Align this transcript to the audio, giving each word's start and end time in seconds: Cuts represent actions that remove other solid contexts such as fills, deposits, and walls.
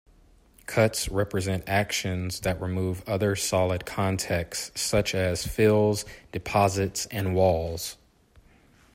Cuts 0.65 1.09
represent 1.09 1.63
actions 1.67 2.39
that 2.39 2.59
remove 2.59 3.07
other 3.07 3.35
solid 3.35 3.85
contexts 3.85 4.71
such 4.81 5.13
as 5.13 5.45
fills, 5.45 6.05
deposits, 6.31 7.05
and 7.11 7.35
walls. 7.35 7.97